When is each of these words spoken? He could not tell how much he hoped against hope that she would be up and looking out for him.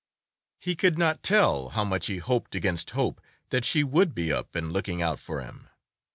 He 0.59 0.75
could 0.75 0.97
not 0.97 1.21
tell 1.21 1.69
how 1.69 1.83
much 1.83 2.07
he 2.07 2.17
hoped 2.17 2.55
against 2.55 2.89
hope 2.97 3.21
that 3.51 3.63
she 3.65 3.83
would 3.83 4.15
be 4.15 4.33
up 4.33 4.55
and 4.55 4.73
looking 4.73 4.99
out 4.99 5.19
for 5.19 5.41
him. 5.41 5.69